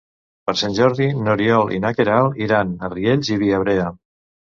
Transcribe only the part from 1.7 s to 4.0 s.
i na Queralt iran a Riells i Viabrea.